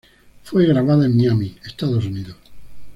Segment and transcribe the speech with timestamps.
[0.43, 2.35] Fue grabada en Miami, Estados Unidos.